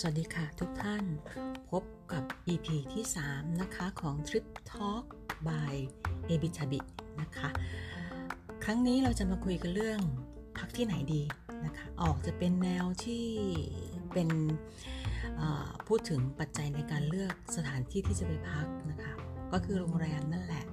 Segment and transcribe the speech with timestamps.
[0.00, 1.04] สวัสดีค่ะทุกท่าน
[1.70, 5.04] พบกับ EP ที่ 3 นะคะของ Trip Talk
[5.48, 5.74] by
[6.30, 6.80] a b i t a b i
[7.20, 7.48] นะคะ
[8.64, 10.00] ครั้งนี้เราจะมาคุยกันเรื่อง
[10.58, 11.22] พักที่ไหนดี
[11.64, 13.26] นะคะ ออกจะเป็นแนวที่
[14.12, 14.28] เป็น
[15.86, 19.12] พูดถึงปัจจัยในการเลือกสถานที่ที่จะไปพักนะคะ
[19.52, 20.64] ก็คือโรงแรมนั่นแหละ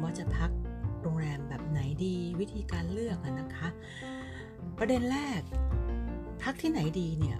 [0.00, 0.50] ว่าจะพัก
[1.02, 3.68] โรงแรมแบบไหนดีวิธีการเลือกนะคะ
[4.78, 5.40] ประเด็นแรก
[6.42, 7.38] พักที่ไหนดีเนี่ย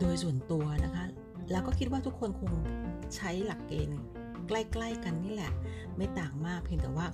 [0.00, 1.04] โดยส่วนตัวนะคะ
[1.50, 2.52] แล้วก็คิดว่าทุกคนคง
[3.16, 4.00] ใช้หลักเกณฑ์
[4.48, 5.52] ใกล้ๆกันนี่แหละ
[5.96, 7.06] ไม่ต่างมากเพียงแต่ว่า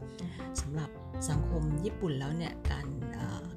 [0.61, 0.91] สำหรับ
[1.31, 2.87] สังคมญี่ปุ่นแล้วเนี่ยการ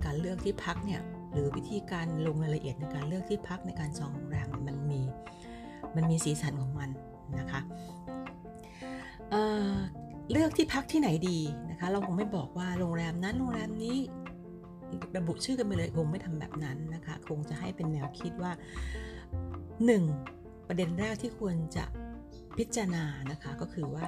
[0.06, 5.02] การเลือกที่พักเนี่ยหรือวิธีการลงรายละเอียดในการเลือกที่พักในการจองโรงแรมมันมี
[5.96, 6.90] มันมีสีสันของมัน
[7.40, 7.62] นะคะ
[9.32, 11.40] เเลือกที่พักที่ไหนดี
[11.70, 13.98] นะคะ เราคงไม่บอกว่าโรงแรมนั้นโรงแรมนี้
[15.18, 18.52] ระบุชื่อกันไปเลยคงไม่ทำแบบนั้นนะคะ คงจะให้เป็นแนวคิดว่า
[19.86, 20.68] 1.
[20.68, 21.86] ประเด็นแรกที่ควรจะ
[22.58, 24.08] พิจารณานะคะก็คือว่า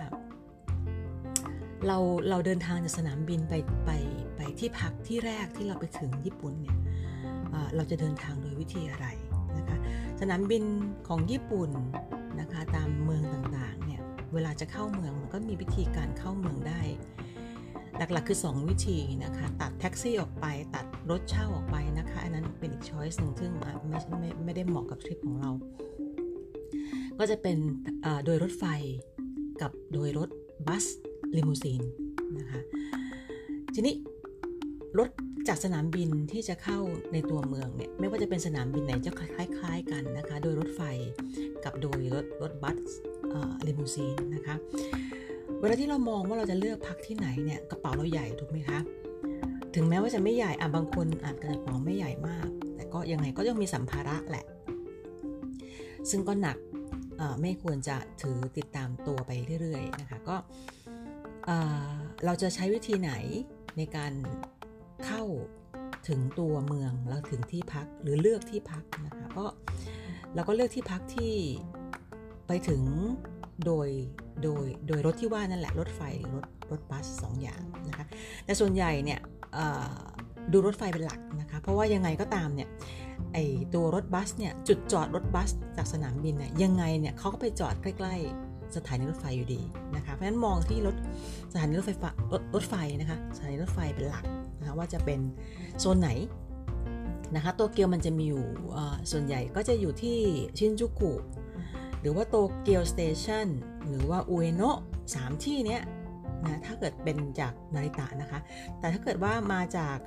[1.88, 1.98] เรา
[2.30, 3.54] เราเดินทางจากสนามบินไป
[3.86, 3.92] ไป
[4.36, 6.78] ไปที่พักที่แรกที่เราไปถึงญี่ปุ่นเนี่ย
[7.76, 9.08] เราจะเดินทางโดยวิธีอะไร
[9.58, 9.78] นะคะ
[10.20, 10.64] สนามบิน
[11.08, 11.70] ของญี่ปุ่น
[12.40, 14.02] นะคะตามเมืองต่างๆเนี่ย
[14.34, 16.82] เวลาจะเข้าเมืองมันก็มีวิธีการเข้าเมืองได้
[18.00, 23.72] หลักๆ คือ 2 วิธีนะคะ ตัดแท็กซี่ออกไปตัดรถเช่าออกไปนะคะ อันนั้นเป็นอีก choice หนึ่งซึ่งไม่
[24.20, 25.52] ไม่ไม่ได้เหมาะกับทริปของเรา
[27.20, 27.58] ก็จะเป็น
[28.26, 28.66] โดยรถไฟ
[29.62, 30.30] กับโดยรถ
[30.68, 30.86] บัส
[31.38, 31.82] ลิมูซีน
[32.40, 32.60] นะคะ
[33.74, 33.96] ทีนี้
[35.00, 35.10] รถ
[35.48, 36.80] จากสนามบินที่จะเข้า
[37.14, 40.82] ในตัวเมืองเนี่ยไม่ว่าจะเป็นสนามบินไหนจะคล้าย ๆ กันนะคะ โดยรถไฟ
[41.64, 42.80] กับโดยรถรถบัส
[43.68, 44.56] ลิมูซีนนะคะ
[45.60, 48.80] เวลาที่เรามองว่าเราจะเลือกพักที่ไหนเนี่ยกระเป๋าเราใหญ่ถูกไหมคะ
[49.76, 54.46] ถึงแม้ว่าจะไม่ใหญ่อะบางคนอาจกระเป๋าไม่ใหญ่มาก แต่ก็ยังไงก็ต้องมีสัมภาระแหละ
[56.10, 56.58] ซึ่งก็หนัก
[57.42, 59.32] ไม่ควรจะถือติดตามตัวไป
[59.62, 60.36] เรื่อยๆนะคะก็
[62.26, 63.12] เราจะใช้วิธีไหน
[63.78, 64.14] ในการ
[65.06, 65.24] เข้า
[66.08, 69.46] ถึงตัวเมืองแล้วถึงที่พักหรือเลือกที่พักนะคะก็
[70.36, 71.34] เราก็เลือกที่พักที่
[72.48, 72.82] ไปถึง
[73.66, 73.88] โดย
[74.44, 78.06] โดยโดยรถที่ว่านั่นแหละรถไฟหรือรถรถบัสสองอย่างนะคะ
[78.46, 79.20] แต่ส่วนใหญ่เนี่ย
[80.52, 82.68] ดูรถไฟเป็นหลักนะคะเพราะว่ายังไงก็ตามเนี่ย
[83.34, 83.38] ไอ
[83.74, 89.62] ตัวรถบัสเนี่ยจุดจอดรถบัสจากสนามบินเนี่ยยังไงเนี่ยเขาก็ไปจอดใกล้ ๆ สถานีรถไฟอยู่ดี
[89.96, 90.96] นะคะเพราะฉะนั้นมองที่รถ
[91.52, 91.92] สถานีรถไฟ
[92.34, 94.24] รถรถไฟนะคะสถานีรถไฟเป็นหลัก
[94.60, 95.20] นะคะว่าจะเป็น
[95.80, 96.10] โซนไหน
[97.36, 98.46] นะคะตัวเกียวมันจะมีอยู่
[99.12, 100.18] ส่วนใหญ่ก็จะอยู่ที่
[100.58, 101.14] ชินจูกุ
[102.02, 103.48] หรือว่าโตเกียวสเตชัน
[103.88, 104.78] หรือว่าอุเอโนะ
[105.16, 105.82] สามที่เนี้ย
[106.46, 108.40] นะถ้าเกิดเป็นจากนาริตะนะคะ
[108.80, 109.98] แต่ถ้าเกิดว่ามาจาก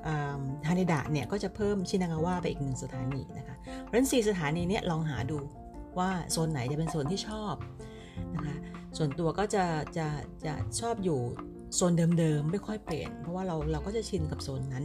[0.66, 5.38] ฮานิดะเนี่ยก็จะเพิ่มชินางาวะไปอีกหนึ่งสถานีนะคะเพราะฉะนั้นสสถานีเนี้ลองหาดู
[5.98, 7.54] ว่าโซนไหนจะเป็นโซนที่ชอบ
[8.34, 8.56] นะคะ
[8.96, 9.64] ส่วนตัวก็จะ
[9.96, 10.06] จะ
[10.46, 11.20] จะชอบอยู่
[11.74, 14.84] โซนเดิมๆไม่ค่อยเปลี่ยน เพราะว่าเราเราก็จะชินกับโซนนั้น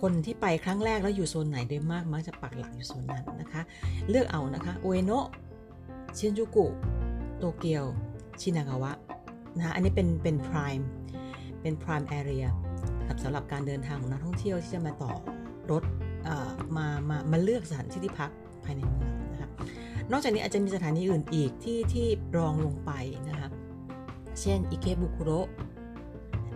[0.00, 3.62] คนที่ไปครั้งแรกแล้วอยู่โซนไหนโดยมากมักจะปักหลักอยู่โซนนั้นนะคะ
[4.10, 5.26] เลือกเอานะคะโอเอโนะ
[6.18, 6.66] ชินจูกุ
[7.38, 7.84] โตเกียว
[8.40, 8.92] ชินากาวะ
[9.56, 10.72] นะอันนี้เป็นเป็นพราย
[11.62, 12.46] เป็นพรายแอเรีย
[13.22, 15.12] สำหรับการเดินทางของนักท่องเที่ยวที่จะมาต่อ
[15.70, 15.82] รถ
[16.76, 18.30] มามามาเลือกสถานที่ที่พัก
[18.64, 19.50] ภายในเมืองนะครับ
[20.12, 22.92] นอกจากนี้อาจจะมีสถานีอื่นอีกที่ที่รองลงไป
[23.28, 23.52] นะครับ
[24.40, 25.30] เช่นอิเคบุคุโร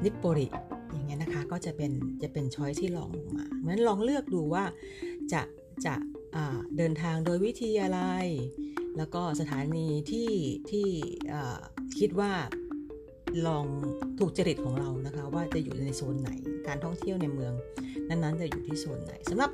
[0.05, 0.49] นิปโปริ
[0.91, 1.93] อย่างเงี้ยนะคะก็จะเป็น
[2.23, 4.65] จะเป็นช้อยที่ลองลงมาเพราะฉะนั้นลองเลือกดูว่า
[5.33, 5.43] จะ
[5.85, 5.95] จะ
[6.77, 8.01] เดินทางโดยวิธีอะไร
[8.97, 10.31] แล้วก็สถานีที่
[10.71, 10.87] ที่
[11.99, 12.33] คิดว่า
[13.47, 13.65] ลอง
[14.19, 16.31] ถูกจริตของเรานะคะ ว่าจะอยู่ในโซนไหน
[16.67, 17.53] การท่องเที่ยวในเมือง
[18.09, 19.51] นั้นๆจะอยู่ที่โซนไหนสำหรับ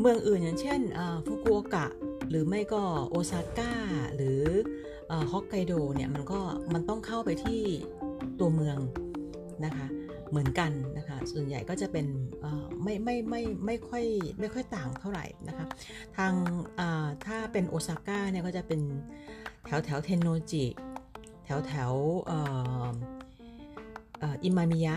[0.00, 0.80] เมืองอื่นอย่างเช่น
[1.26, 1.86] ฟุกุโอกะ
[2.30, 3.72] หรือไม่ก็โอซาก้า
[4.16, 4.42] หรือ
[5.32, 6.40] ฮอกไกโดเนี่ยมันก็
[6.74, 7.60] มันต้องเข้าไปที่
[8.40, 8.78] ตัวเมือง
[9.64, 9.86] นะคะ
[10.32, 12.06] เหมือนกันนะคะส่วนใหญ่ก็จะเป็น
[12.82, 14.04] ไม่ไม่ไม่ไม่ค่อย
[14.40, 15.66] ไม่ค่อยต่างเท่าไหร่นะคะ
[16.16, 16.32] ทาง
[17.26, 18.80] ถ้าเป็นโอซาก้าเนี่ยก็จะเป็น
[19.64, 20.64] แถวแถวเทนโนจิ
[21.44, 21.92] แถวแถว
[24.42, 24.96] อิมามิยะ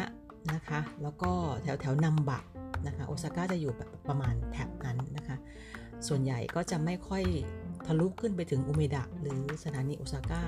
[0.54, 1.32] นะคะแล้วก็
[1.64, 2.40] แถวแถวนัมบะ
[2.88, 5.36] นะคะโอซาก้าจะอยู่แบบประมาณแถบนั้นนะคะ
[6.08, 7.24] ส่วนใหญ่ก็จะไม่ค่อย
[7.86, 10.44] ทะลุขึ้นไปถึงอุเมดะหรือสถานีโอซาก้า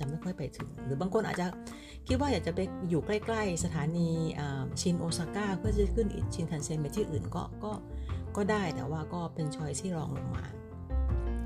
[0.00, 1.46] จะไม่ค่อยไปถึง หรือบางคนอาจจะ
[2.06, 4.08] คิดว่าอยากจะไปอยู่ใกล้ๆ สถานี
[4.80, 7.72] ชินโอซาก้าเพื่อจะขึ้นชินคันเซ็นไปที่อื่นก็ก็
[8.36, 10.44] ก็ได้แต่ว่าก็เป็นชอยที่รองลงมา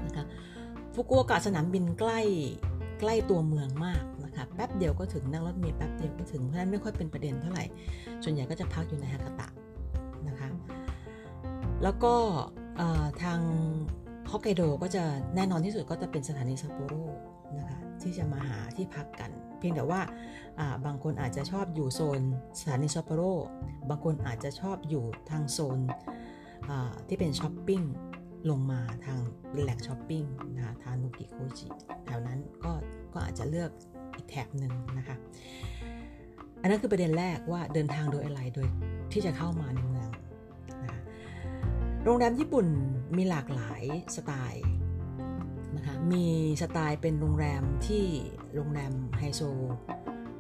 [0.07, 0.25] นะคะ
[0.95, 2.21] ฟุกุโอกะสนามบินใกล้
[3.01, 7.65] ใกล้ตัวเมืองมากนะคะแป๊บเดียวก็ถึงนั่งรถเมล์แป๊บเดียวก็ถึงเพราะฉะนั้นไม่ค่อยเป็นประเด็นเท่าไหร่
[8.25, 9.49] ส่วนใหญ่ก็จะพักอยู่ในฮากาตะ
[10.29, 10.49] นะคะ
[11.83, 12.15] แล้วก็
[13.23, 13.41] ทาง
[14.31, 15.05] ฮฮอกไกโดก็จะ
[15.37, 16.95] แน่นอนที่สุดก็จะเป็นสถานีซัปโปโร
[17.59, 20.01] นะคะ ที่จะมาหาที่พักกัน เพียงแต่ว่า
[20.87, 22.21] บางคนอาจจะชอบอยู่โซน
[22.59, 23.23] สถานีซัปโปโร
[23.91, 25.81] บางคนอาจจะชอบอยู่ทางโซน
[27.09, 27.83] ที่เป็นช้อปปิ้ง
[28.51, 29.19] ลงมาทาง
[29.63, 30.25] แหล่งช้อปปิ้ง
[30.57, 31.69] นะคะทานุกิโคจิ
[32.07, 32.73] แถวนั้นก็
[33.13, 33.71] ก็อาจจะเลือก
[34.17, 35.17] อีกแถบหนึ่งนะคะ
[36.63, 38.67] อันนั้นคือประเด็นแรกว่าเดินทางโดยอะไรโดย
[39.13, 40.11] ที่จะเข้ามาในเมือง
[40.83, 41.01] นะคะ
[42.05, 42.67] โรงแรมญี่ปุ่น
[43.17, 43.83] มีหลากหลาย
[44.17, 44.65] สไตล์
[45.85, 46.27] นะคะมี
[46.63, 48.05] สไตล์เป็นโรงแรมที่
[48.55, 49.43] โรงแรมไฮโซ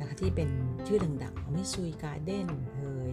[0.00, 0.48] นะคะที่เป็น
[0.86, 3.12] ชื่อดังๆมิซุยการ์เด้นเฮย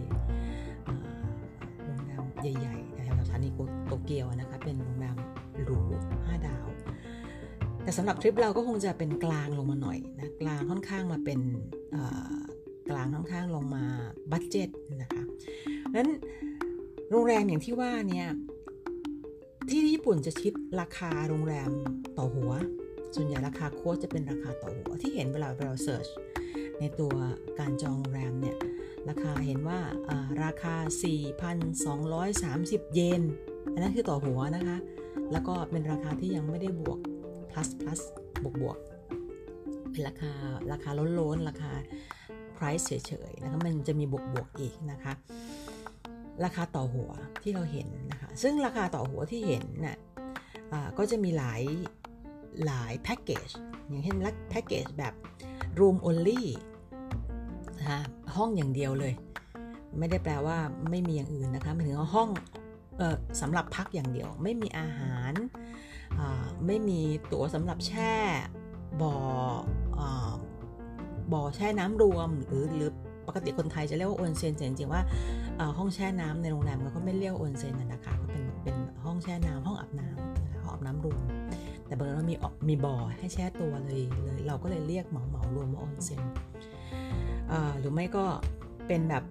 [1.84, 2.22] โรงแรม
[2.58, 3.48] ใหญ่ๆแถวสถานี
[3.86, 5.16] โตเกียวนะคะเป็นโรงแรม
[5.64, 5.80] หรู
[6.16, 6.66] 5ดาว
[7.82, 11.40] แต่สำหรับทริปเราก็คงจะเป็นกลางลงมาหน่อยนะกลางค่อนข้างมาเป็น
[12.90, 13.84] กลางค่อนข้างลงมา
[14.30, 14.68] budget
[15.02, 15.22] นะคะ
[15.96, 16.10] นั้น
[17.10, 18.26] โรงแรมอย่างที่ว่าเนี่ย
[20.02, 21.70] ญี่ปุ่นจะคิดราคาโรงแรม
[22.18, 22.52] ต่อหัว
[23.14, 26.06] ส่วนใหญ่ราคา quote จะเป็นราคาต่อหัว ที่เห็นเวลาเรา search
[26.80, 27.14] ในตัว
[27.58, 28.56] การจองโรงแรมเนี่ย
[29.08, 29.80] ราคาเห็นว่า
[30.44, 30.74] ราคา
[31.60, 33.22] 4,230 เยน
[33.72, 34.78] อันนั้นคือต่อหัวนะคะ
[35.32, 36.98] แล้วก็เป็นราคาที่ยังไม่ได้บวก
[37.50, 38.00] plus plus
[38.42, 38.78] บวกบวก
[39.90, 40.32] เป็นราคา
[40.72, 41.72] ราคาล้นๆราคา
[42.56, 42.92] price เฉ
[43.30, 45.12] ยๆนะคะมันจะมีบวกบวกอีกนะคะ
[46.44, 47.10] ราคาต่อหัว
[47.42, 51.62] ที่เราเห็นนะคะ ซึ่งราคาต่อหัวที่เห็นนะ่ะก็จะมีหลาย
[52.66, 53.48] หลายแพ็กเกจ
[53.88, 54.16] อย่างเช่น
[54.50, 55.14] แพ็กเกจแบบ
[55.78, 56.42] room only
[57.78, 58.00] นะคะ
[58.36, 59.12] ห้องอย่างเดียวเลย
[59.98, 60.58] ไม่ได้แปลว่า
[60.90, 62.28] ไม่มีอย่างอื่นนะคะหมายถึงว่าห้อง
[63.40, 65.32] สำหรับพักอย่างเดียว ไม่มีอาหาร
[66.66, 67.00] ไม่มี
[67.32, 68.14] ตั๋วสำหรับแช่
[69.02, 69.16] บ่อ
[71.32, 72.90] บ่อแช่น้ำรวมหรือหรือ
[73.26, 75.02] ปกติคนไทยจะเรียกว่าโอนเซนแต่จริงๆว่า
[75.78, 81.22] ห้องแช่น้ำในโรงแรมก็ไม่เรียกโอนเซนนะคะก็เป็นเป็นห้องแช่น้ำห้องอาบน้ำห้องอาบน้ำรวม
[81.86, 82.34] แต่บางเรามี
[82.68, 86.22] มีบ่อให้แช่ตัวเลยเลยเราก็เลยเรียกเหมาเหมารวมว่าโอนเซน
[87.78, 88.24] หรือไม่ก็
[88.86, 89.24] เป็นแบบ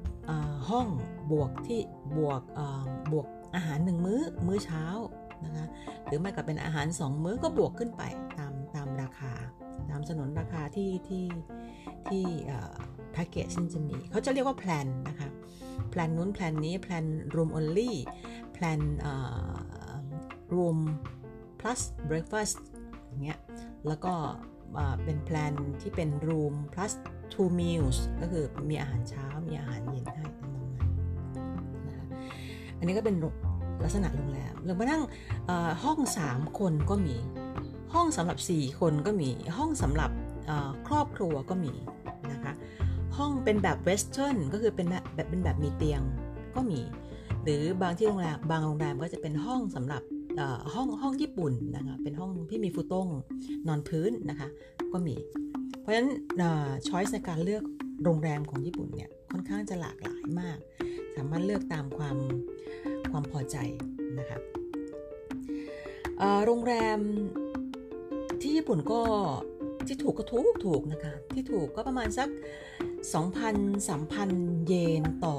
[0.70, 0.88] ห้อง
[1.32, 1.80] บวกที่
[2.18, 2.42] บวก
[3.12, 4.84] บวกอาหารหนึ่งมื้อมื้อเช้า
[5.46, 5.66] นะคะ
[6.06, 8.04] หรือไม่ก็เป็นอาหารสองมื้อก็บวกขึ้นไป
[8.38, 9.34] ตามตามราคา
[9.90, 11.26] ตามสนนราคาที่ที่
[12.10, 12.26] ที่
[13.14, 15.30] แพ็กเกจซึ่จะมีเขาจะเรียกว่าแพลนนะคะ
[15.90, 17.06] plan นู้น plan นี้ plan
[17.36, 17.92] room only
[18.54, 18.80] plan
[20.54, 20.78] room
[21.60, 22.58] plus breakfast
[23.08, 23.40] อย่างเงี้ย
[23.88, 24.14] แล้วก็
[25.04, 26.94] เป็น plan ที่เป็น room plus
[27.34, 30.68] two meals ก็คือมีอาหารเช้ามีอาหารเย็นให้ตรงนั้น
[31.88, 32.06] นะคะ
[32.78, 33.16] อันนี้ก็เป็น
[33.84, 35.04] ลักษณะโรงแรมหรือมานั่ง
[35.84, 36.00] ห้อง
[36.30, 37.16] 3 คนก็มี
[37.94, 40.12] ห้องสำหรับ 4 คนก็มีห้องสำหรับ
[40.88, 41.74] ครอบครัวก็มี
[43.18, 46.02] ห้องเป็นแบบเวสเทิร์นก็คือเป็นแบบเป็นแบบมีเตียง
[46.56, 46.82] ก็มี
[47.44, 50.02] หรือบางที่โรงแรมบางโรงแรมก็จะเป็นห้องสำหรับ
[50.74, 53.08] ห้องห้องญี่ปุ่นนะคะเป็นห้องที่มีฟูต้ง
[53.68, 54.48] นอนพื้นนะคะ
[54.94, 55.16] ก็มี
[55.82, 56.10] เพราะฉะนั้น
[56.88, 57.64] ช้อยส์ในการเลือก
[58.04, 60.58] โรงแรมของญี่ปุ่นเนี่ยค่อนข้างจะหลากหลายมาก
[61.16, 62.18] สามารถเลือกตามความ
[63.12, 63.58] ความพอใจ
[64.20, 64.40] นะคะ
[66.46, 67.00] โรงแรม
[68.42, 69.02] ที่ญี่ปุ่นก็
[69.88, 72.30] ที่ถูกก็ถูกถูกนะคะ ที่ถูกก็ประมาณสัก
[73.12, 75.36] 2,000-3,000 เยนต่อ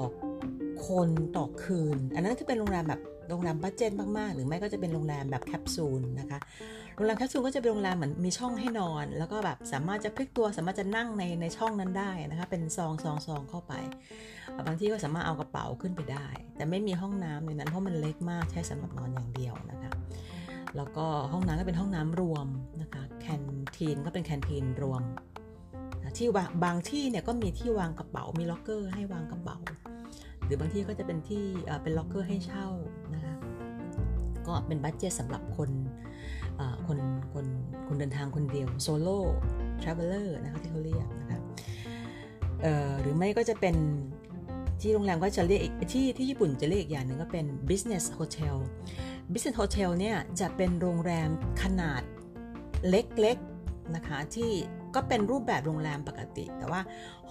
[0.87, 6.39] คนต่อคืน อันนั้นที่เป็นโรงแรมแบบโรงแรม budget มาก ๆ หรือไม่ก็จะเป็นโรงแรมแบบแคปซูลนะคะ
[6.95, 13.73] โรงแรมแคปซูลก็จะเป็นโรงแรมเหมือนมีช่องให้นอน แล้วก็แบบสามารถจะพลิกตัวสามารถจะนั่งในในช่องนั้นได้นะคะ เป็นซองซองซองเข้าไป
[14.65, 19.82] บางที่ก็สามารถเอากระเป๋าขึ้นไปได้ แต่ไม่มีห้องน้ำในนั้นเพราะมันเล็กมากใช้สำหรับนอนอย่างเดียวนะคะ
[20.77, 22.47] แล้วก็ห้องน้ำก็เป็นห้องน้ำรวม
[22.81, 25.03] นะคะ canteen ก็เป็น canteen รวม
[26.17, 29.57] ที่ว่าบางที่เนี่ยก็มีที่วางกระเป๋ามีล็อกเกอร์ให้วางกระเป๋า
[30.45, 31.45] หรือบางที่ก็จะเป็นที่
[31.83, 32.67] เป็นล็อกเกอร์ให้เช่า
[33.13, 33.33] นะคะ
[34.47, 35.71] ก็เป็น budget สำหรับคน
[36.87, 36.99] คน
[37.33, 37.45] คน
[37.87, 41.39] คนเดินทางคนเดียว solo traveler นะคะที่เขาเรียกนะคะ
[43.01, 43.75] หรือไม่ก็จะเป็น
[44.81, 45.61] ที่โรงแรมก็จะเรียก
[45.93, 48.55] ที่ที่ญี่ปุ่นจะเรียกอย่างหนึ่งก็เป็น business hotel
[49.33, 51.29] business hotel เนี่ยจะเป็นโรงแรม
[51.61, 52.01] ขนาด
[52.89, 54.51] เล็กๆนะคะที่
[54.95, 56.81] ก็เป็นรูปแบบโรงแรมปกติ แต่ว่า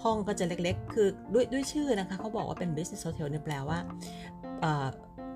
[0.03, 3.79] ห้องก็จะเล็กๆ คือด้วยด้วยชื่อนะคะเขาบอกว่าเป็น business hotel เนี่ยแปลว่า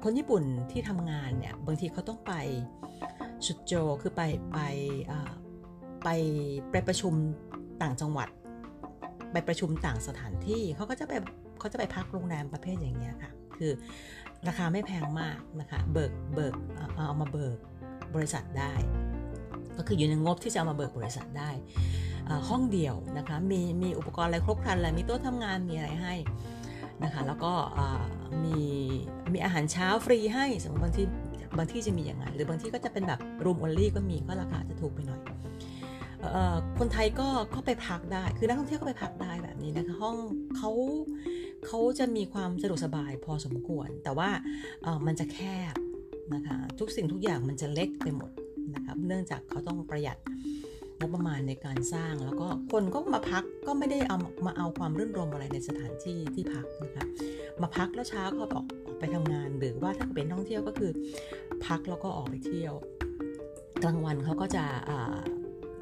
[0.04, 2.34] คนญี่ปุ่นที่ทำงานเนี่ย บางทีเขาต้องไป
[3.46, 4.22] ชุดโจคือไป
[4.54, 4.60] ไป
[6.04, 6.10] ไป
[6.72, 7.14] ไปประชุม
[7.82, 8.30] ต่างจังหวัด
[9.32, 11.14] ไปประชุมต่างสถานที่เขาก็จะไป
[11.60, 13.72] เขาจะไปพักโรงแรมประเภทอย่างเงี้ยค่ะ คือ
[14.48, 16.54] ราคาไม่แพงมากนะคะเบิกเบิก
[17.08, 17.58] เอามาเบิก
[18.16, 18.74] บริษัทได้
[19.78, 21.50] ก็คืออยู่ในงบที่จะเอามาเบิกบริษัทได้
[22.50, 26.14] ห้องเดียวนะคะมีมีอุปกรณ์อะไรครบครันเลยมีโต๊ะทำงานมีอะไรให้
[27.04, 27.54] นะคะแล้วก็
[28.44, 28.60] มี
[29.34, 31.06] มีอาหารเช้าฟรีให้สมมติบางที่
[31.58, 35.22] บางที่จะมีอย่างนั้นหรือบางที่ก็จะเป็นแบบ room only ก็มีก็ราคาจะถูกไปหน่อย
[36.80, 40.16] คนไทยก็ก็ไปพักได้ คือนักท่องเที่ยวก็ไปพักได้แบบนี้นะคะห้อง
[40.58, 40.72] เขา
[41.68, 44.30] เขาจะมีความสะดวกสบายพอสมควร แต่ว่า
[45.06, 45.40] มันจะแค
[45.74, 45.76] บ
[46.34, 48.32] นะคะทุกสิ่งทุกอย่างมันจะเล็กไปหมด
[48.76, 50.18] นะครับเนื่องจากเขาต้องประหยัด
[51.00, 57.06] งบประมาณในการสร้าง แล้วก็คนก็มาพักก็ไม่ได้เอามาเอาความรื่นรมอะไรในสถานที่ที่พักนะคะ
[57.62, 60.92] มาพักแล้วเช้าก็ออกออกไปทำงาน หรือว่าถ้าเป็นท่องเที่ยวก็คือ
[61.66, 62.74] พักแล้วก็ออกไปเที่ยว
[63.84, 64.66] กลางวันเขาก็จะ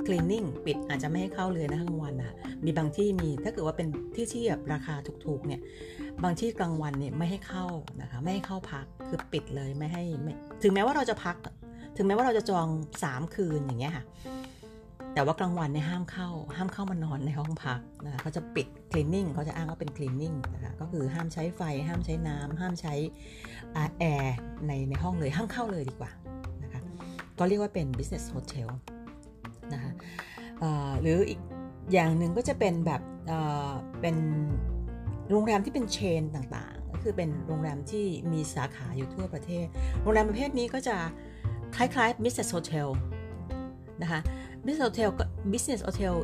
[0.06, 2.36] cleaning ปิดอาจจะไม่ให้เข้าเลยนะกลางวันนะ
[2.66, 4.96] มีบางที่มีถ้าเกิดว่าเป็นที่ที่แบบราคา
[5.26, 5.62] ถูกๆเนี่ย
[6.24, 7.66] บางที่กลางวันเนี่ยไม่ให้เข้า
[8.02, 10.34] นะคะไม่ให้เข้าพักคือปิดเลยไม่ให้ไม่
[10.64, 11.36] ถึงแม้ว่าเราจะพัก
[11.98, 12.68] ถึงแม้ว่าเราจะจอง
[13.04, 14.06] 3 คืนอย่างเงี้ยค่ะ
[15.14, 22.94] แต่ว่ากลางวันเนี่ยห้ามเข้า ห้ามเข้ามานอนในห้องพักนะคะเขาจะปิด cleaning เขาจะอ้างว่าเป็น cleaning นะคะก็คือห้ามใช้ไฟ ห้ามใช้น้ำห้ามใช้
[24.00, 24.36] แอร์
[24.68, 26.12] ในในห้องเลยห้ามเข้าเลยดีกว่า
[26.64, 26.82] นะคะ
[27.40, 28.70] ก็เรียกว่าเป็น business hotel
[29.74, 29.92] นะคะ
[31.02, 31.40] หรืออีก
[31.94, 33.02] อย่างหนึ่งก็จะเป็นแบบ
[34.02, 34.16] เป็น
[35.32, 39.66] โรงแรมที่เป็นเชนต่างๆ ก็คือเป็นโรงแรมที่มีสาขาอยู่ทั่วประเทศ
[40.02, 40.96] โรงแรมประเภทนี้ก็จะ
[41.76, 42.88] คล้ายๆ business hotel
[44.02, 44.20] นะคะ
[44.66, 45.10] business hotel
[45.52, 46.16] business hotel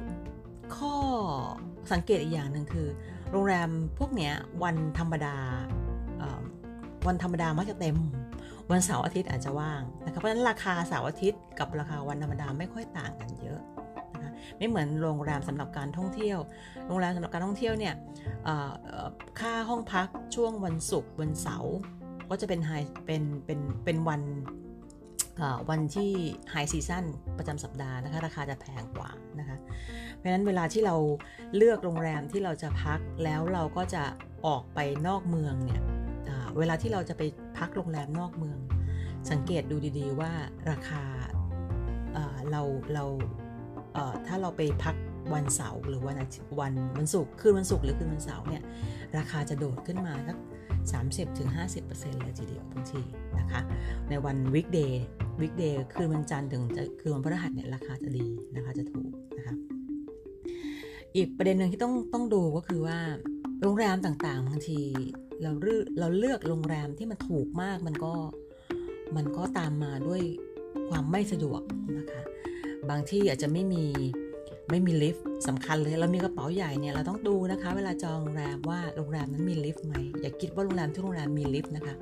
[0.76, 0.96] ข้อ
[1.92, 2.88] สังเกตอีกอย่างหนึ่งคือ
[3.32, 3.70] โรงแรม
[4.00, 4.34] พวกเนี้ย
[4.64, 5.36] วันธรรมดา
[7.08, 7.98] วันธรรมดามักจะเต็ม
[8.72, 13.60] วันเสาร์อาทิตย์อาจจะว่างนะคะเพราะฉะนั้นราคาเสาร์อาทิตย์กับราคาวันธรรมดาไม่ค่อยต่างกันเยอะ
[14.14, 16.38] นะคะไม่เหมือนโรงแรมสำหรับการท่องเที่ยว
[16.88, 17.94] โรงแรมสำหรับการท่องเที่ยวเนี่ย
[19.40, 21.76] ค่าห้องพักช่วงวันศุกร์วันเสาร์
[22.30, 22.72] ก็จะเป็นไฮ
[23.06, 24.22] เป็นเป็นเป็นวัน
[25.70, 26.12] วันที่
[26.52, 27.06] ไฮซีซั่น
[27.38, 29.10] ประจำสัปดาห์นะคะราคาจะแพงกว่า
[29.40, 29.58] นะคะ
[30.16, 30.96] เพราะฉะนั้นเวลาที่เรา
[31.56, 34.04] เลือกโรงแรมที่เราจะพักแล้วเราก็จะ
[34.48, 35.82] ออกไปนอกเมืองเนี่ย
[36.60, 37.24] เวลาที่เราจะไป
[37.58, 38.60] พักโรงแรมนอกเมือง
[39.32, 40.32] สังเกตดูดีๆว่า
[40.70, 41.04] ราคา
[42.52, 42.62] เรา
[42.94, 43.06] เรา
[44.28, 44.96] ถ้าเราไปพัก
[45.34, 46.18] วันเสาร์หรือวัน
[46.60, 48.64] วันวันศุกร์คืนวันศุกร์หรือคืนวันเสาร์เนี่ย
[49.18, 50.38] ราคาจะโดดขึ้นมาสัก
[51.30, 53.02] 30-50%เลยทีเดียวบางที
[53.40, 53.62] นะคะ
[54.10, 55.04] ในวันวิกเดย์
[55.42, 56.64] weekday คืนวันจันทร์ถึง
[57.00, 59.56] คืนวันพฤหัสเนี่ยราคาจะดีนะคะจะถูกนะคะ
[61.16, 62.98] อีกประเด็นหนึ่งที่ต้องต้องดูก็คือว่า
[63.62, 64.80] โรงแรมต่างๆบางที
[65.44, 68.14] เราเลือกเราเลือกโรงแรมที่มันถูกมากมันก็
[69.16, 70.22] มันก็ตามมาด้วย
[70.90, 71.62] ความไม่สะดวก
[72.00, 72.22] นะคะ
[72.90, 73.86] บางที่อาจจะไม่มี
[74.70, 81.96] ไม่มีลิฟต์สำคัญเลยเรามีกระเป๋าใหญ่เนี่ยเราต้องดูนะคะ เวลาจองโรงแรมว่าโรงแรมนั้นมีลิฟต์ไหมอย่าคิดว่าโรงแรมทุกโรงแรมมีลิฟต์นะคะ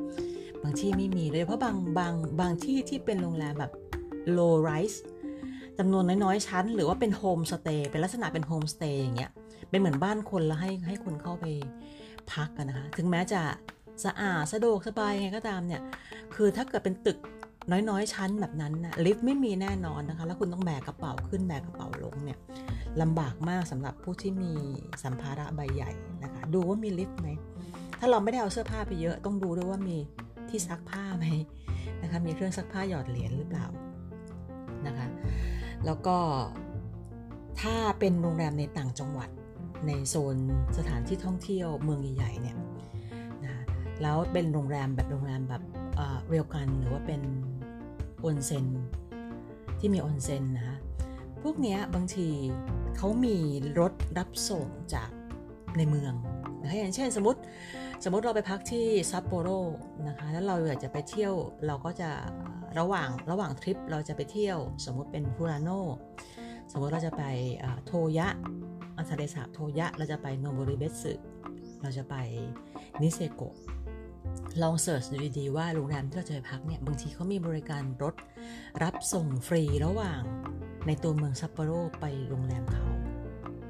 [0.64, 3.72] บางที่ไม่มีเลยเพราะบางบางบางที่ที่เป็นโรงแรมแบบ
[4.38, 4.98] low rise
[5.78, 9.32] จำนวนน้อยๆ ชั้น หรือว่าเป็นโฮมสเตย์เป็นลักษณะเป็นโฮมสเตย์อย่างเงี้ย
[9.70, 11.46] เป็นเหมือนบ้านคนแล้วให้ให้คนเข้าไป
[12.34, 13.42] พักกันนะคะ ถึงแม้จะ
[14.06, 15.82] สะอาดสะดวกสบายไงก็ตามเนี่ย
[16.36, 17.18] คือถ้าเกิดเป็นตึก
[17.72, 22.38] น้อยๆ ชั้นแบบนั้นนะลิฟต์ไม่มีแน่นอนนะคะ แล้วคุณต้องแบกกระเป๋าขึ้นแบกกระเป๋าลงเนี่ย
[23.02, 24.54] ลำบากมากสำหรับผู้ที่มี
[25.04, 25.92] สัมภาระใบใหญ่
[26.24, 27.28] นะคะ ดูว่ามีลิฟต์ไหม
[28.00, 29.98] ถ้าเราไม่ได้เอาเสื้อผ้าไปเยอะ ต้องดูด้วยว่ามี
[30.50, 31.26] ที่ซักผ้าไหม
[32.02, 33.66] นะคะ มีเครื่องซักผ้าหยอดเหรียญหรือเปล่า
[34.88, 35.08] นะคะ
[35.86, 36.18] แล้วก็
[37.62, 39.30] ถ้าเป็นโรงแรมในต่างจังหวัด
[39.88, 40.38] ในโซน
[40.78, 42.58] สถานที่ท่องเที่ยวเมืองใหญ่ๆเนี่ย
[43.46, 43.64] นะ
[44.02, 45.64] แล้วเป็นโรงแรมแบบโรงแรมแบบ
[46.30, 47.22] เรียวกันหรือว่าเป็น
[48.24, 48.66] ออนเซ็น
[49.80, 50.78] ที่มีออนเซ็นนะคะ
[51.44, 52.28] พวกนี้บางที
[52.98, 53.38] เขามี
[53.80, 55.10] รถรับส่งจาก
[55.78, 56.14] ในเมือง
[56.62, 57.40] นะคะอย่างเช่นสมมติ
[58.04, 59.50] สมมติเราไปพักที่ซัปโปโร
[60.08, 61.34] นะคะแล้วเราอยากจะไปเที่ยว
[61.68, 62.10] เราก็จะ
[62.80, 65.70] ระหว่างระหว่างทริปเราจะไปเที่ยว สมมติเป็นฟูรานโน
[66.72, 67.24] สมมติเราจะไป
[67.86, 68.28] โทยะ
[69.10, 71.14] ทะเลสาบโทยะ เราจะไปโนโบริเบสึ
[71.82, 72.16] เราจะไป
[73.02, 73.56] นิเซโกะ
[74.62, 78.16] ลองเสิร์ชดูดีๆว่าโรงแรมที่เราจะไปพักเนี่ย บางทีเขามีบริการรถ
[78.84, 80.22] รับส่งฟรีระหว่าง
[80.88, 82.86] ในตัวเมืองซัปโปโรไปโรงแรมเขา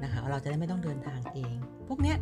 [0.02, 1.54] นะคะ เราจะได้ไม่ต้องเดินทางเอง
[1.88, 2.16] พวกเนี้ย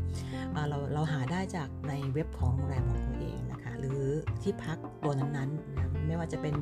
[0.69, 4.01] เราเราหาได้จากในเว็บของโรงแรมของตัวเองนะคะ หรือ
[4.43, 6.55] ที่พักตัวนั้นๆนะไม่ว่าจะเป็น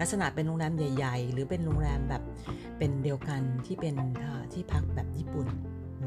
[0.00, 2.22] ลักษณะเป็นโรงแรมใหญ่ ๆ หรือเป็นโรงแรมแบบ
[2.78, 3.94] เป็นเดียวกันที่เป็น
[4.52, 5.46] ที่พักแบบญี่ปุ่น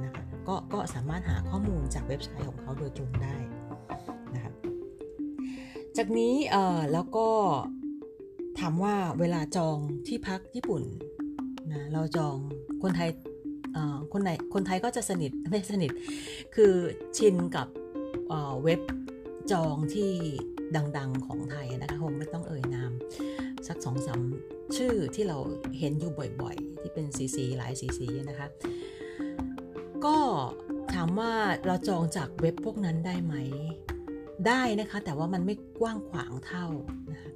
[0.03, 3.35] นะคะก็ก็สามารถหาข้อมูลจากเว็บไซต์ของเขาโดยตรงได้
[4.35, 4.51] นะคะ
[5.97, 7.27] จากนี้เอ่อแล้วก็
[8.59, 10.83] ถามว่าเวลาจองที่พักญี่ปุ่น
[11.71, 12.37] นะเราจอง
[12.83, 13.09] คนไทย
[14.13, 15.91] คนไหนคนไทยก็จะสนิทไม่สนิท
[16.55, 16.73] คือ
[17.17, 17.67] ชินกับ
[18.63, 18.81] เว็บ
[19.51, 20.11] จองที่
[20.97, 22.91] ดังๆของไทยนะคะคงไม่ต้องเอ่ยนาม
[23.67, 24.21] สักสองสา
[24.77, 25.37] ชื่อที่เรา
[25.79, 26.11] เห็นอยู่
[26.41, 28.47] บ่อยๆ ที่เป็นสีสีหลายสีสีนะคะ
[30.05, 30.17] ก็
[30.93, 31.31] ถามว่า
[31.65, 33.35] เราจองจากเว็บพวกนั้นได้ไหม
[34.47, 36.65] ได้นะคะ แต่ว่ามันไม่กว้างขวางเท่า
[37.11, 37.29] นะคะ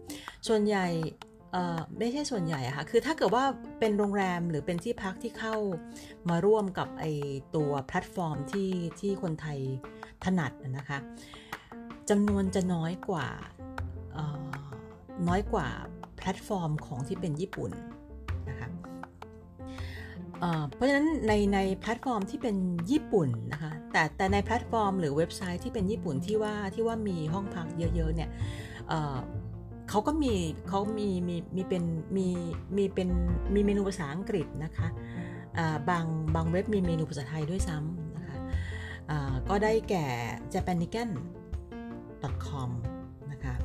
[0.47, 0.85] ส่วนใหญ่
[1.97, 3.45] ไม่ใช่ส่วนใหญ่อะค่ะ คือถ้าเกิดว่า
[3.79, 5.55] เป็นโรงแรมหรือเป็นที่พักที่เข้า
[6.29, 7.05] มาร่วมกับไอ
[7.55, 9.59] ตัวแพลตฟอร์มที่ที่คนไทย
[10.23, 10.97] ถนัดนะคะ
[12.09, 13.27] จำนวนจะน้อยกว่า
[15.27, 15.67] น้อยกว่า
[16.17, 17.71] แพลตฟอร์มของที่เป็นญี่ปุ่น
[18.49, 18.69] นะคะ
[20.74, 22.55] เพราะฉะนั้นในในแพลตฟอร์มที่เป็น
[22.91, 28.29] ญี่ปุ่นนะคะแต่แต่ในแพลตฟอร์ม หรือเว็บไซต์ที่เป็นญี่ปุ่นที่ว่าที่ว่ามีห้องพักเยอะๆเนี่ย
[29.89, 30.34] เขาก็มี
[30.69, 31.84] เขามีมีมีเป็น
[32.17, 32.27] มี
[32.77, 33.10] มีเป็น
[33.53, 34.88] มีเมนูภาษาอังกฤษนะคะ
[35.89, 36.05] บาง
[36.36, 38.38] บางเว็บมีเมนูภาษาไทยด้วยซ้ำนะคะ
[39.50, 40.05] ก็ได้แก่
[40.53, 41.10] japanican
[42.46, 42.69] com
[43.31, 43.55] นะคะ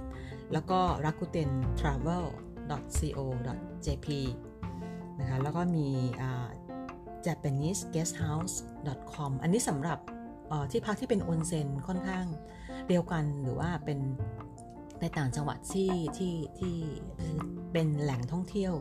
[0.53, 1.51] แล้วก็ rakuten
[1.81, 2.25] travel
[2.97, 3.19] co
[3.87, 4.09] jp
[5.21, 5.89] นะคะแล้วก็มี
[7.27, 8.55] japanese guest house
[9.13, 9.99] com อันนี้สำหรับ
[10.71, 12.27] ที่พักที่เป็นออนเซ็นค่อนข้าง
[12.89, 13.99] เดียวกันหรือว่าเป็น
[15.01, 16.75] ในต่างจังหวัดที่ที่ที่
[17.73, 18.75] เป็นแหล่งท่องเที่ยว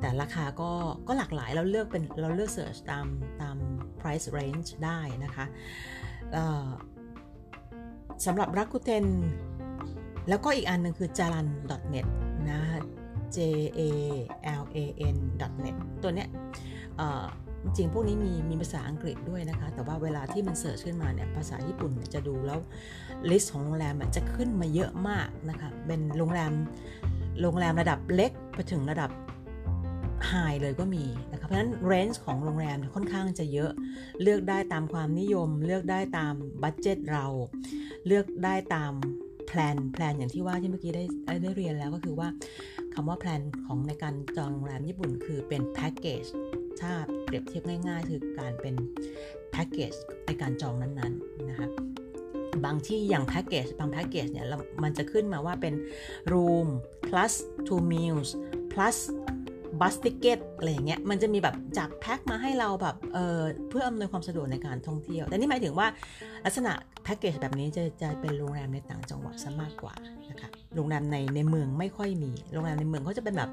[0.00, 0.70] แต่ราคาก็
[1.08, 3.06] ก็หลากหลายเราเลือกเป็นเราเลือกเสิร์ชตาม
[3.40, 3.56] ตาม
[4.00, 5.44] price range ได้นะคะ
[8.26, 9.06] สำหรับรักคุเทน
[10.28, 11.46] แล้วก็อีกอันหนึ่งคือ jalan
[11.94, 12.06] net
[12.50, 12.60] นะ
[13.36, 13.38] j
[13.78, 13.80] a
[14.60, 14.78] l a
[15.14, 15.16] n
[15.64, 16.28] net ตัวเนี้ย
[17.64, 22.60] จริงพวกนี้มีมีภาษาอังกฤษด้วยนะคะ แต่ว่าเวลาที่มัน search ขึ้นมาเนี่ยภาษาญี่ปุ่นจะดูแล้ว
[23.30, 26.52] list ของโรงแรมจะขึ้นมาเยอะมากนะคะเป็นโรงแรม
[27.40, 29.10] โรงแรมระดับเล็กไปถึงระดับ
[30.28, 30.32] high
[30.62, 33.70] เลยก็มีนะคะเพราะฉะนั้น range ของโรงแรมค่อนข้างจะเยอะ
[34.22, 37.26] เลือกได้ตามความนิยม เลือกได้ตามbudget เรา
[38.06, 38.92] เลือกได้ตาม
[39.46, 41.04] plan plan อย่างที่ว่าที่เมื่อกี้ได้
[41.42, 42.28] ได้เรียนแล้วก็คือว่า
[42.94, 46.24] คำว่า plan ของในการจองโรงแรมญี่ปุ่นคือเป็นแพ็กเกจ
[46.80, 46.92] ถ้า
[47.24, 48.74] เปรียบเทียบง่าย ๆ คือการเป็น
[49.50, 49.94] แพ็กเกจ
[50.26, 51.68] ในการจองนั้นๆนะคะ
[52.64, 54.46] บางที่อย่างแพ็กเกจบางแพ็กเกจเนี่ย
[54.82, 55.74] มันจะขึ้นมาว่าเป็น
[56.32, 56.68] room
[57.08, 57.32] plus
[57.66, 58.30] two meals
[58.72, 58.96] plus
[59.80, 65.86] bus ticket อะไรอย่างเงี้ยมันจะมีแบบจัดแพ็คมาให้เราแบบเเพื่ออำนวยความสะดวกในการท่องเที่ยว แต่นี่หมายถึงว่า
[66.44, 66.72] ลักษณะ
[67.04, 69.94] แพ็กเกจแบบนี้จะจะเป็นโรงแรมในต่างจังหวัดซะมากกว่า
[70.30, 73.50] นะคะโรงแรมในในเมืองไม่ค่อยมี โรงแรมในเมืองเขาจะเป็นแบบ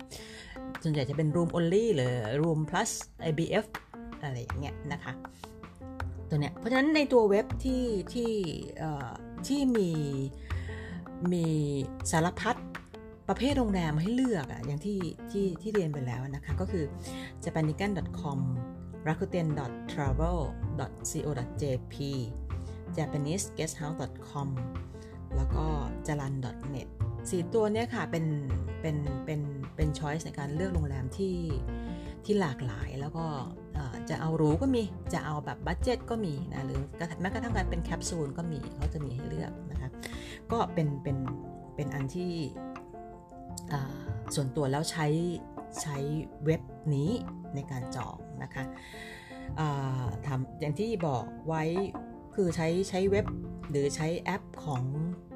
[0.83, 2.91] ส่วนใหญ่จะเป็น room only หรือ room plus
[3.29, 3.65] IBF
[4.23, 5.13] อะไรอย่างเงี้ยนะคะ
[6.29, 8.31] ตัวเนี้ยเพราะฉะนั้นในตัวเว็บที่ที่
[9.47, 9.89] ที่มี
[11.33, 11.45] มี
[12.11, 12.55] สารพัด
[13.33, 14.99] ประเภทโรงแรมให้เลือกอะอย่างที่
[15.31, 16.85] ที่ที่เรียนไปแล้วนะคะ ก็คือ
[17.43, 18.39] japanican.com
[19.07, 19.47] rakuten
[19.91, 20.39] travel
[21.09, 21.95] co jp
[22.97, 24.47] japaneseguesthouse.com
[25.35, 25.65] แล้วก็
[26.07, 26.33] jalan
[26.73, 26.87] net
[27.29, 28.25] สี่ตัวเนี้ยค่ะเป็น
[28.81, 29.41] เป็นเป็น
[29.75, 31.35] เป็นช้อยส์ในการเลือกโรงแรมที่
[32.25, 33.25] ที่หลากหลายแล้วก็
[34.09, 36.81] จะเอาหรูก็มีจะเอาแบบบัตเจ็ตก็มีนะหรือ
[37.21, 39.89] แม้กระทั่งการเป็นแคปซูลก็มีเขาจะมีให้เลือกนะคะ
[40.51, 41.17] ก็เป็นเป็น
[41.75, 42.33] เป็นอันที่
[44.35, 45.07] ส่วนตัวแล้วใช้
[45.81, 45.97] ใช้
[46.45, 46.61] เว็บ
[46.95, 47.09] นี้
[47.55, 48.63] ในการจองนะคะ
[50.25, 51.63] ทำอย่างที่บอกไว้
[52.35, 53.25] คือใช้ใช้เว็บ
[53.69, 54.83] หรือใช้แอปของ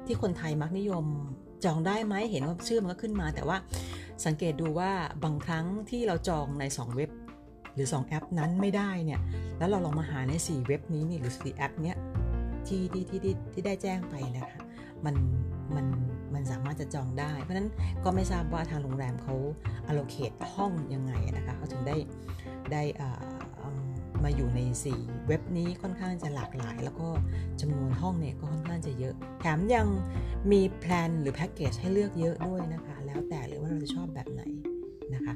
[0.06, 1.06] ที่คนไทยมักนิยม
[1.64, 3.56] จองได้ไหมเห็นว่าชื่อมันก็ขึ้นมา แต่ว่า
[4.26, 4.90] สังเกตดูว่า
[5.24, 7.10] บางครั้งที่เราจองใน 2 เว็บ
[7.74, 9.20] หรือ 2 แอปนั้นไม่ได้เนี่ย
[9.58, 11.98] แล้วเราลองมาหาใน 4 เว็บนี้นี่หรือ 4 แอปเนี้ย
[12.66, 14.60] ที่ที่ที่ที่ได้แจ้งไปนะคะ
[15.04, 15.14] มัน
[15.74, 15.86] มัน
[16.34, 17.68] มันสามารถจะจองได้ เพราะนั้น
[18.04, 19.34] ก็ไม่ทราบว่าทางโรงแรมเขา
[19.88, 21.96] allocate ห้องยังไงนะคะเขาถึงได้
[22.72, 22.82] ได้
[24.24, 24.60] มาอยู่ใน
[24.94, 27.08] 4 เว็บนี้ค่อนข้างจะหลากหลาย แล้วก็
[27.60, 29.86] จำนวนห้องเนี่ยก็ค่อนข้างจะเยอะ แถมยัง
[30.52, 34.42] มีแพลนหรือแพ็กเกจให้เลือกเยอะด้วยนะคะ แล้วแต่เลยว่าเราจะชอบแบบไหน
[35.14, 35.34] นะคะ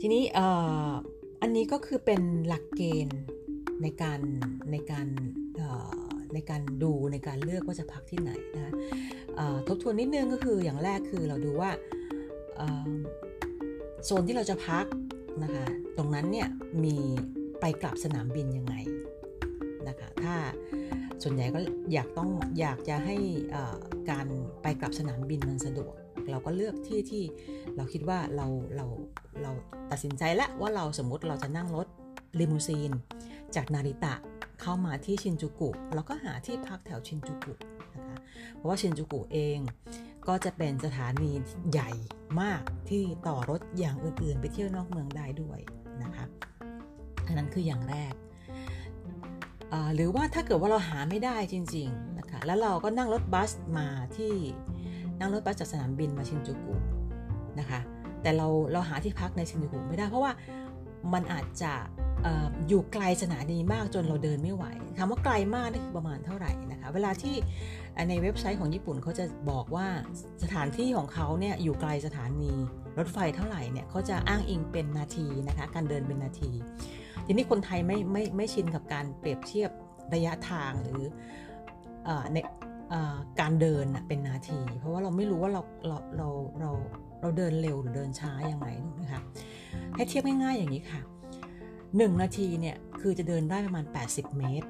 [0.00, 0.22] ทีนี้
[1.42, 3.20] อันนี้ก็คือเป็นหลักเกณฑ์
[3.82, 4.20] ในการ
[4.72, 5.06] ในการ
[6.34, 8.72] ในการดูในการเลือกว่าจะพักที่ไหนนะคะ
[9.68, 11.70] ทบทวนนิดนึงก็คืออย่างแรกคือเราดูว่า
[14.04, 14.86] โซนที่เราจะพัก
[15.42, 16.48] นะคะตรงนั้นเนี่ย
[16.84, 16.96] มี
[17.60, 18.74] ไปกลับสนามบินยังไง
[19.88, 20.34] นะคะถ้า
[21.22, 21.60] ส่วนใหญ่ก็
[21.92, 23.16] อยากต้องอยากจะให้
[24.10, 24.26] การ
[24.62, 25.94] ไปกลับสนามบินมันสะดวก
[26.30, 27.22] เราก็เลือกที่ที่
[27.76, 28.86] เราคิดว่าเราเรา
[29.42, 29.50] เรา
[29.90, 31.86] ตัดสินใจแล้วว่าเราสมมติเราจะนั่งรถ
[32.38, 32.90] ลิมูซีน
[33.56, 34.14] จากนาริตะ
[34.60, 37.52] เข้ามาที่ชินจูกุเราก็หาที่พักแถวชินจูกุ
[37.94, 38.16] นะคะ
[38.54, 39.58] เพราะว่าชินจูกุเอง
[40.26, 41.32] ก็จะเป็นสถานี
[41.70, 41.90] ใหญ่
[42.40, 45.58] มากที่ต่อรถอย่างอื่นๆ ไปเที่ยวนอกเมืองได้ด้วย
[46.02, 46.24] นะคะ
[47.26, 48.14] อันนั้นคืออย่างแรก
[49.94, 54.34] หรือว่าถ้าเกิดว่าเราหาไม่ได้จริงๆนะคะแล้วเราก็นั่งรถบัสมาที่
[55.20, 56.74] นั่งรถบัสจากสนามบินมาชินจูกุ
[57.58, 57.80] นะคะ
[58.22, 60.32] แต่เราเราหาที่พักในชินจูกุไม่ได้เพราะว่า
[61.12, 61.72] มันอาจจะ
[62.68, 64.64] อยู่ไกลสถานีมากจนเราเดินไม่ไหว
[64.98, 67.34] คำว่าไกลมากนี่คือประมาณเท่าไหร่นะคะเวลาที่
[68.08, 69.86] ในเว็บไซต์ของญี่ปุ่นเขาจะบอกว่า
[70.42, 72.52] สถานที่ของเขาเนี่ยอยู่ไกลสถานี
[72.98, 76.50] รถไฟเท่าไหร่เนี่ยเขาจะอ้างอิงเป็นนาทีนะคะการเดินเป็นนาที
[77.26, 79.70] ทีนี้คนไทยไม่ไม่ไม่ชินกับการเปรียบเทียบ
[80.14, 81.02] ระยะทางหรือ
[82.32, 82.38] ใน
[83.40, 86.28] การเดินเป็นนาที เพราะว่าเราไม่รู้ว่าเราเราเรา
[86.60, 86.70] เรา
[87.20, 88.68] เราเดินเร็วหรือเดินช้าอย่างไร
[89.00, 89.20] นะคะ
[89.94, 91.00] ให้เทียบง่ายๆอย่างนี้ค่ะ
[91.96, 94.68] 1 นาทีเนี่ยคือจะเดินได้ประมาณ 80 เมตร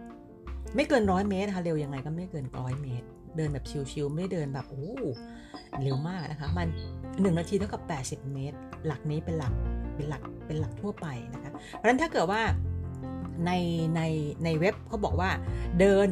[0.74, 4.92] ไม่เกินร้อยเมตรค่ะเร็วยังไงก็ไม่เกินร้อยเมตร เดินแบบชิวๆไม่ได้เดินแบบโอ้
[5.82, 6.68] เร็วมากนะคะ มัน
[7.02, 7.82] 1 นาทีเท่ากับ
[8.26, 9.52] 80 เมตร หลักนี้เป็นหลัก
[9.96, 12.42] เป็นหลักเป็นหลักทั่วไปนะคะ เพราะฉะนั้นถ้าเกิดว่า
[13.46, 13.52] ใน
[13.96, 14.02] ใน
[14.44, 15.30] ในเว็บเขาบอกว่า
[15.80, 16.08] เดิน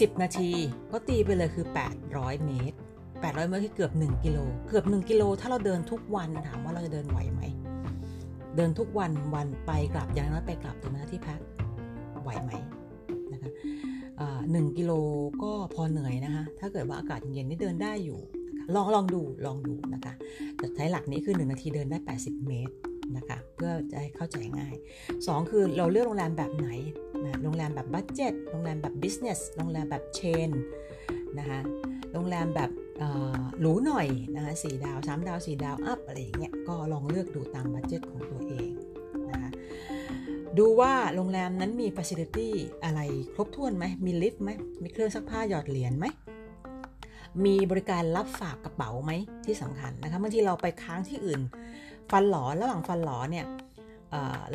[0.00, 0.50] สิบนาที
[0.92, 1.66] ก็ตีไปเลยคือ
[2.06, 2.76] 800 เมตร
[3.12, 4.38] 800 เมตรคือเกือบ 1 กิโล
[4.68, 7.42] เกือบ 1 กิโล ถ้าเราเดินทุกวันถามว่าเราจะเดินไหวไหม
[8.60, 11.40] เดินทุกวันวันไปกลับอย่างน้อยไปกลับถึงน้าที่พัก
[12.22, 12.50] ไหวไหม
[13.32, 13.50] นะคะ
[14.52, 14.92] หนึ่งกิโล
[15.42, 18.18] ก็พอเหนื่อยนะคะถ้าเกิดว่าอากาศเย็นนี่เดินได้อยู่
[18.74, 20.12] ลองลองดูลองดูนะคะ
[20.56, 22.74] แต่ใช้หลักนี้คือ 1 นาทีเดินได้ 80 เมตร
[23.16, 24.74] นะคะเพื่อจะให้เข้าใจง่าย
[25.12, 26.68] 2 คือเราเลือกโรงแรมแบบไหน
[27.26, 30.50] นะโรงแรมแบบ budget โรงแรมแบบ business โรงแรมแบบ chain
[31.38, 31.60] นะคะ
[32.12, 32.70] โรงแรมแบบ
[33.60, 38.68] หรูหน่อยนะคะสี่ดาวสามดาวสี่ดาว up อะไรอย่างเงี้ยก็ลองเลือกดูตาม budget ของตัวเอง
[39.30, 39.50] นะคะ
[40.58, 43.00] ดูว่าโรงแรมนั้นมี facility อะไร
[43.34, 44.50] ครบถ้วนไหมมีลิฟต์ไหม
[44.82, 46.06] มีเครื่องซักผ้าหยอดเหรียญไหม
[47.44, 49.12] มีบริการรับฝากกระเป๋าไหม
[49.46, 51.40] ที่สำคัญนะคะบางทีเราไปค้างที่อื่น
[52.10, 53.46] ฟันหลอระหว่างฟันหลอเนี่ย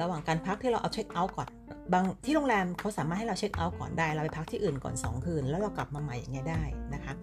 [0.01, 1.49] ระหว่างการพักที่เราเอาเช็คเอาท์ก่อน
[1.93, 6.61] บางที่โรงแรมเขาสามารถให้เราเช็คเอาท์ก่อนได้ เราไปพักที่อื่นก่อน 2 คืน แล้วเรากลับมาใหม่อย่างเงี้ยได้
[6.93, 7.13] นะคะ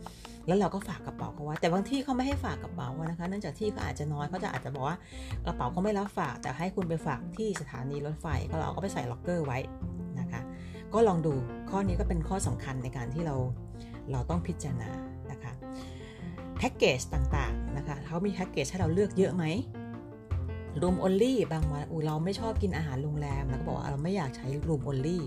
[0.46, 4.98] แล้วเราก็ฝากกระเป๋าเขาไว้แต่บางที่เขาไม่ให้ฝากกระเป๋านะคะเนื่องจากที่เขาอาจจะน้อยเขาจะอาจจะบอกว่า
[5.46, 9.59] กระเป๋าเขาไม่รับฝาก แต่ให้คุณไปฝากที่สถานีรถไฟก็เราก็ไปใส่ล็อกเกอร์ไว้
[10.20, 10.40] นะคะ
[10.94, 11.33] ก็ลองดู
[11.70, 13.37] ข้อนี้ก็เป็นข้อสำคัญในการที่เรา
[14.12, 14.90] เราต้องพิจารณา
[15.31, 15.52] นะคะ
[16.59, 19.44] แพ็กเกจต่างๆนะคะเขามีแพ็กเกจให้เราเลือกเยอะไหม
[20.81, 25.24] รูมออนลี่บางวันอูเราไม่ชอบกินอาหารโรงแรมแล้วก็บอกว่าเราไม่อยากใช้รูมออนลี่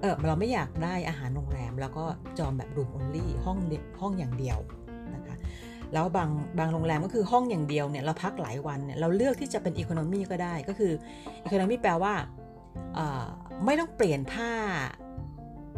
[0.00, 2.04] เออเราไม่อยากได้อาหารโรงแรม แล้วก็
[2.38, 3.58] จองแบบรูมออนลี่ห้อง
[4.00, 4.58] ห้องอย่างเดียว
[5.14, 5.36] นะคะ
[5.92, 10.92] แล้วบางบางโรงแรมก็คือห้องอย่างเดียวเนี่ยเราพักหลายวันเนี่ยเราเลือกที่จะเป็นอีโคโนมีก็ได้ก็คือ
[11.44, 12.14] อีโคโนมีแปลว่า
[13.64, 14.50] ไม่ต้องเปลี่ยนผ้า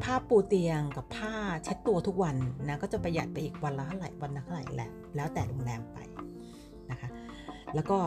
[0.03, 2.37] ผ้าปูเตียงกับผ้าเช็ดตัวทุกวัน
[2.69, 5.99] นะก็จะประหยัดไปอีกวันละเท่าไหร่วันละเท่าไหร่แหละแล้วแต่โรงแรมไป
[6.91, 7.09] นะคะ
[7.75, 7.99] แล้วก็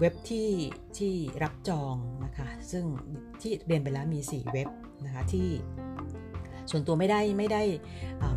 [0.00, 0.50] เว็บที่
[0.98, 2.84] ที่รับจองนะคะซึ่ง
[3.40, 4.68] ที่เรียนไปแล้วมี 4 เว็บ
[5.06, 5.48] นะคะที่
[6.70, 7.62] ส่วนตัวไม่ได้ไม่ได้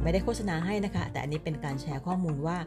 [0.04, 2.58] ไม่ได้โฆษณาให้นะคะ แต่อันนี้เป็นการแชร์ข้อมูลว่า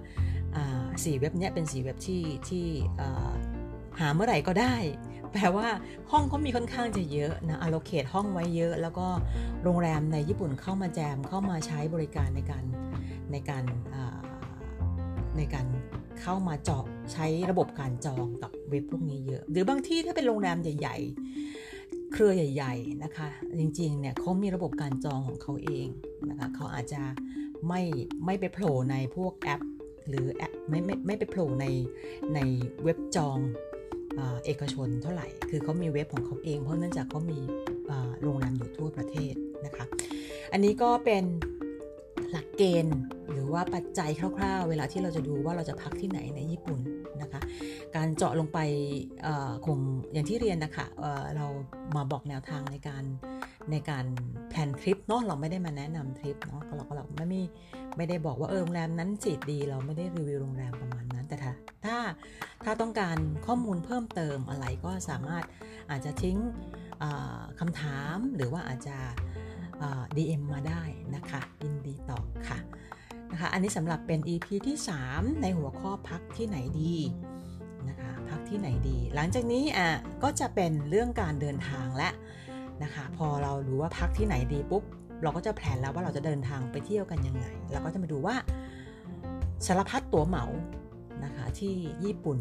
[1.05, 2.67] สี่เว็บนี้เป็นสีเว็บที่ที่
[4.01, 4.77] หาเมื่อไหร่ก็ได้
[5.33, 5.69] แปลว่า
[6.11, 9.07] ห้องเขามีค่อนข้างจะเยอะนะ allocate ห้องไว้เยอะ แล้วก็
[9.63, 12.65] โรงแรมในญี่ปุ่นเข้ามาแจมเข้ามาใช้บริการในการ
[13.33, 13.65] ในการ
[15.37, 15.67] ในการ
[16.21, 21.68] เข้ามาเจาะใช้ระบบการจองกับเว็บพวกนี้เยอะ หรือบางที่ถ้าเป็นโรงแรมใหญ่ๆ
[22.13, 25.87] เครือใหญ่ ๆนะคะ จริงๆเนี่ยเขามีระบบการจองของเขาเอง
[26.29, 27.03] นะคะเขาอาจจะ
[27.69, 27.83] ไม่
[28.25, 29.61] ไม่ไปโผล่ในพวกแอป
[30.09, 31.67] หรือแอปไม่ไม่ไม่ไปโผล่ใน
[32.35, 32.39] ใน
[32.85, 33.39] เว็บจอง
[34.45, 37.39] เอกชนเท่าไหร่ คือเขามีเว็บของเขาเอง เพราะเนื่องจากเขามี
[38.23, 39.35] โรงแรมอยู่ทั่วประเทศ
[39.67, 39.85] นะคะ
[40.53, 41.25] อันนี้ก็เป็น
[42.33, 42.99] หลักเกณฑ์
[43.31, 46.81] หรือว่าปัจจัยคร่าวๆ เวลาที่เราจะดูว่าเราจะพักที่ไหนในญี่ปุ่น
[47.23, 47.41] นะคะ
[47.97, 48.59] การเจาะลงไป
[49.67, 49.79] คง
[50.13, 51.47] อย่างที่เรียนนะคะเเรา
[51.97, 53.05] มาบอกแนวทางในการ
[53.71, 54.07] ในการ
[54.51, 57.43] แพนทริปเนาะเราไม่ได้มาแนะนำทริปเนาะเราก็เราไม่มี
[57.97, 61.53] ไม่ได้บอกว่าเออโรงแรมนั้นสิดี เราไม่ได้รีวิวโรงแรมประมาณนั้นแต่ถ้า
[61.85, 61.97] ถ้า
[62.65, 65.45] ถ้าต้องการข้อมูลเพิ่มเติมอะไรก็สามารถ
[65.91, 66.37] อาจจะทิ้ง
[67.61, 68.97] คำถามหรือว่าอาจจะ
[70.17, 70.83] DM มาได้
[71.15, 72.59] นะคะยินดีตอบค่ะ
[73.33, 74.77] นะคะอันนี้สำหรับเป็น EP ที่
[75.09, 76.97] 3 ในหัวข้อพักที่ไหนดี
[77.89, 79.89] นะคะพักที่ไหนดี หลังจากนี้อะ
[80.23, 82.11] ก็จะเป็นเรื่องการเดินทางและ
[82.83, 84.83] นะคะพอเรารู้ว่าพักที่ไหนดีปุ๊บ
[85.23, 88.37] เราก็จะแผนแล้วว่าเราจะเดินทางไปเที่ยวกันยังไงเราก็จะมาดูว่า
[89.67, 90.45] สารพัดตั๋วเหมา
[91.25, 92.39] นะคะที่ญี่ปุ่น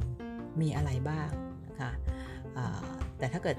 [0.61, 1.29] มีอะไรบ้าง
[1.67, 1.91] นะคะ
[3.17, 3.57] แต่ถ้าเกิด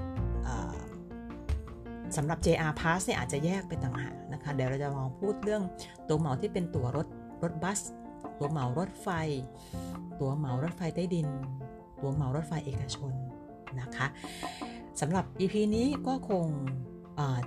[2.17, 5.63] สำหรับ JR Pass เนี่ยอาจจะแยกเป็นต่างหากนะคะ เดี๋ยวเราจะมองพูดเรื่อง
[6.09, 7.07] ตัวเหมาที่เป็นตั๋วรถ
[7.43, 7.81] รถบัส
[8.39, 9.09] ตัวเหมารถไฟ
[10.21, 11.29] ตัวเหมารถไฟใต้ดิน
[12.01, 13.13] ตัวเหมารถไฟเอกชน
[13.81, 14.07] นะคะ
[15.01, 16.47] สำหรับ EP นี้ก็คง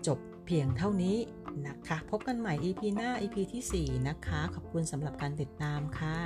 [0.07, 1.17] จบเพียงเท่านี้
[1.67, 6.17] นะคะ พบกันใหม่ EP หน้า EP ที่ 4 นะคะ ขอบคุณสำหรับการติดตามค่ะ